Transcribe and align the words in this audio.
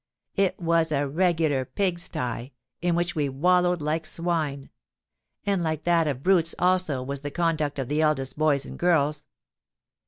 It 0.35 0.59
was 0.59 0.91
a 0.91 1.07
regular 1.07 1.63
pig 1.63 1.99
sty, 1.99 2.53
in 2.81 2.95
which 2.95 3.13
we 3.15 3.29
wallowed 3.29 3.83
like 3.83 4.07
swine: 4.07 4.71
and 5.45 5.61
like 5.61 5.83
that 5.83 6.07
of 6.07 6.23
brutes 6.23 6.55
also 6.57 7.03
was 7.03 7.21
the 7.21 7.29
conduct 7.29 7.77
of 7.77 7.87
the 7.87 8.01
eldest 8.01 8.35
boys 8.35 8.65
and 8.65 8.79
girls. 8.79 9.27